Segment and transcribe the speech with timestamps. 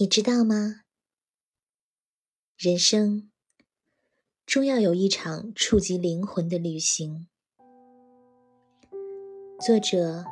[0.00, 0.82] 你知道吗？
[2.56, 3.32] 人生
[4.46, 7.26] 终要有一场触及灵魂的旅行。
[9.60, 10.24] 作者：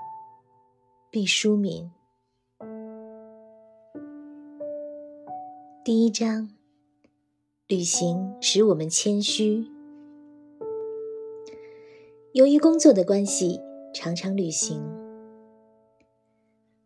[1.10, 1.90] 毕淑敏。
[5.85, 6.48] 第一章：
[7.67, 9.67] 旅行使我们谦虚。
[12.35, 13.61] 由于工作的关系，
[13.93, 14.80] 常常旅行。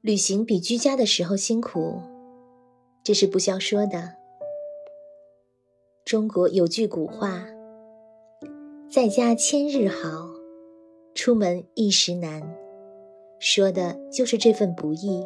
[0.01, 2.01] 旅行比居家的时候辛苦。
[3.11, 4.15] 这是不消说的。
[6.05, 7.45] 中国有句古话
[8.89, 10.31] ：“在家千日好，
[11.13, 12.57] 出门一时难。”
[13.41, 15.25] 说的就是这份不易。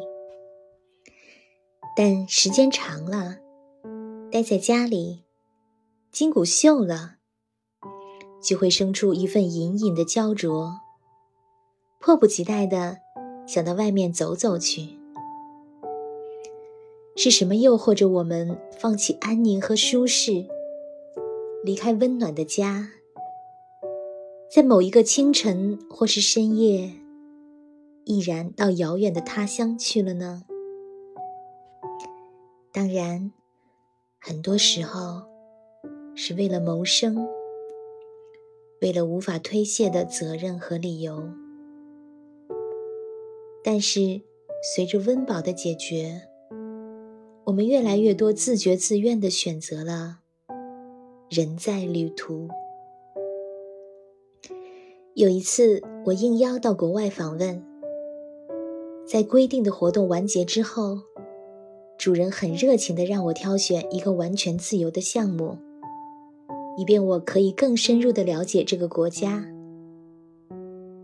[1.95, 3.37] 但时间长了，
[4.31, 5.23] 待在家里，
[6.11, 7.17] 筋骨锈了，
[8.41, 10.71] 就会生出一份隐隐的焦灼，
[11.99, 12.97] 迫不及待的
[13.45, 15.04] 想到外面走走去。
[17.17, 20.45] 是什么诱惑着我们放弃安宁和舒适，
[21.63, 22.89] 离开温暖的家，
[24.51, 26.91] 在某一个清晨或是深夜，
[28.03, 30.43] 毅然到遥远的他乡去了呢？
[32.73, 33.31] 当然，
[34.19, 35.23] 很多时候
[36.15, 37.25] 是为了谋生，
[38.81, 41.23] 为了无法推卸的责任和理由。
[43.63, 44.21] 但是，
[44.75, 46.21] 随着温饱的解决。
[47.45, 50.21] 我们越来越多自觉自愿的选择了
[51.29, 52.47] 人在旅途。
[55.13, 57.63] 有一次，我应邀到国外访问，
[59.07, 61.01] 在规定的活动完结之后，
[61.99, 65.59] 主人很热情的让我挑选一个完全自由的项目，
[66.77, 69.45] 以便我可以更深入的了解这个国家。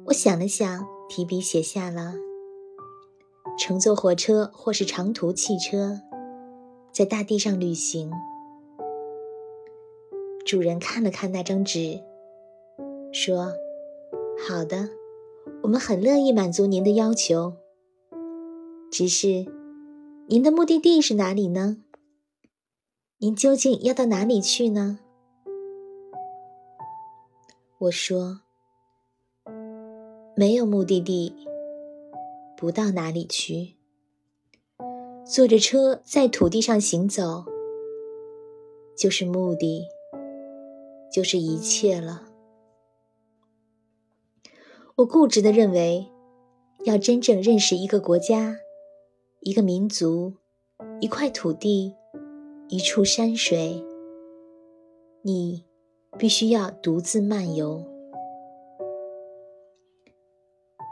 [0.05, 2.15] 我想了想，提笔写下了
[3.59, 6.01] 乘坐火车或是长途汽车。
[6.91, 8.11] 在大地上旅行，
[10.45, 12.01] 主人看了看那张纸，
[13.13, 13.53] 说
[14.45, 14.89] ：“好的，
[15.63, 17.53] 我们很乐意满足您的要求。
[18.91, 19.45] 只是，
[20.27, 21.77] 您的目的地是哪里呢？
[23.19, 24.99] 您究竟要到哪里去呢？”
[27.79, 28.41] 我说
[30.35, 31.33] ：“没有目的地，
[32.57, 33.75] 不到哪里去。”
[35.25, 37.45] 坐着车在土地上行走，
[38.97, 39.85] 就是目的，
[41.11, 42.27] 就是一切了。
[44.95, 46.07] 我固执地认为，
[46.83, 48.57] 要真正认识一个国家、
[49.39, 50.33] 一个民族、
[50.99, 51.95] 一块土地、
[52.67, 53.83] 一处山水，
[55.21, 55.65] 你
[56.17, 57.85] 必须要独自漫游。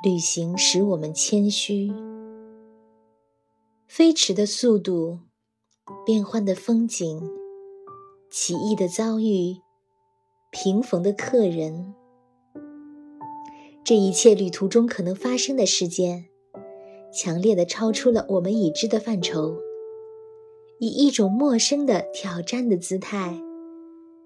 [0.04, 1.92] 旅行使我们谦虚。
[3.90, 5.18] 飞驰的速度，
[6.06, 7.28] 变幻的风景，
[8.30, 9.56] 奇异的遭遇，
[10.52, 11.96] 平逢的客人，
[13.84, 16.26] 这一切旅途中可能发生的事件，
[17.12, 19.58] 强烈的超出了我们已知的范畴，
[20.80, 23.42] 以一种陌生的挑战的姿态，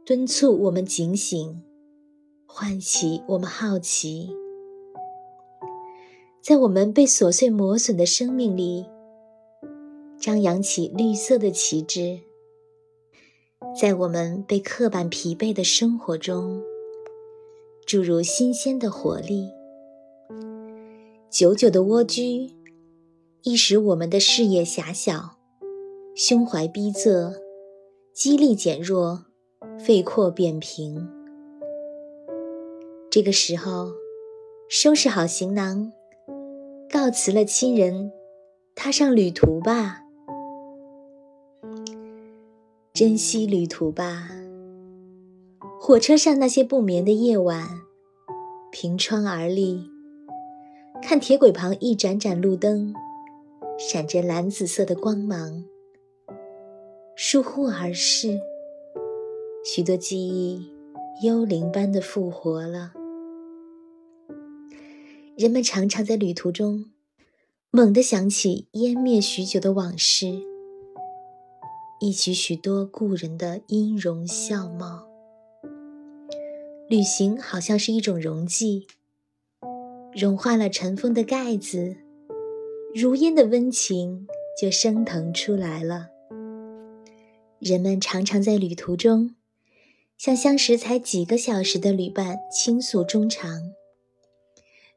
[0.06, 1.63] 敦促我们警醒，
[2.46, 4.29] 唤起我们好奇，
[6.41, 8.85] 在我们被琐碎磨损的生命里。
[10.23, 12.22] 张扬起绿色的旗帜，
[13.78, 16.63] 在我们被刻板疲惫的生活中
[17.85, 19.50] 注入新鲜的活力。
[21.29, 22.53] 久久的蜗居，
[23.41, 25.39] 易使我们的视野狭小，
[26.16, 27.34] 胸怀逼仄，
[28.13, 29.25] 肌力减弱，
[29.78, 31.05] 肺廓扁平。
[33.11, 33.91] 这个时候，
[34.69, 35.91] 收拾好行囊，
[36.90, 38.13] 告辞了亲人，
[38.73, 40.00] 踏上旅途吧。
[42.93, 44.29] 珍惜旅途吧。
[45.81, 47.67] 火车上那些不眠的夜晚，
[48.71, 49.89] 凭窗而立，
[51.01, 52.93] 看铁轨旁一盏盏路灯，
[53.79, 55.65] 闪着蓝紫色的光芒。
[57.16, 58.40] 疏忽而逝，
[59.66, 60.72] 许多记忆
[61.23, 62.93] 幽灵般的复活了。
[65.35, 66.91] 人们常常在旅途中，
[67.72, 70.53] 猛地想起湮灭许久的往事。
[72.05, 75.08] 忆起许多故人的音容笑貌，
[76.90, 78.88] 旅行好像是一种溶剂，
[80.14, 81.96] 融化了尘封的盖子，
[82.94, 84.28] 如烟的温情
[84.59, 86.09] 就升腾出来了。
[87.59, 89.34] 人们常常在旅途中，
[90.17, 93.72] 向相识才几个小时的旅伴倾诉衷肠，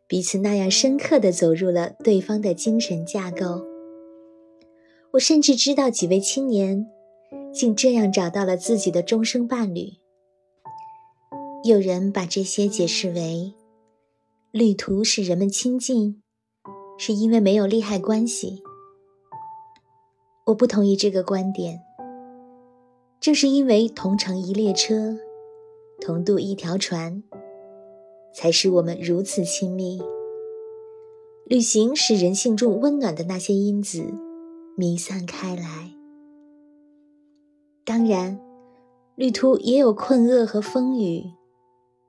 [0.09, 3.64] 彼此那样深刻地走入了对方的精神架构。
[5.12, 6.91] 我甚至知道几位青年
[7.56, 9.94] 竟这样找到了自己的终生伴侣。
[11.64, 13.55] 有人把这些解释为，
[14.50, 16.20] 旅途使人们亲近，
[16.99, 18.62] 是因为没有利害关系。
[20.49, 21.81] 我不同意这个观点。
[23.19, 25.17] 正是因为同乘一列车，
[25.99, 27.23] 同渡一条船，
[28.35, 29.99] 才使我们如此亲密。
[31.47, 34.05] 旅行使人性中温暖的那些因子
[34.76, 35.95] 弥散开来。
[37.96, 38.38] 当然，
[39.14, 41.32] 旅途也有困厄和风雨。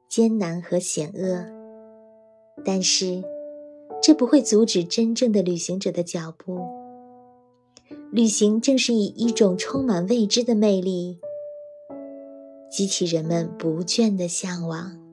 [0.10, 1.46] 艰难和险恶，
[2.66, 3.24] 但是
[4.02, 6.60] 这不会阻止真正的旅行者的脚步。
[8.12, 11.22] 旅行正是以一种充满未知的魅力，
[12.70, 15.07] 激起人们不倦的向往。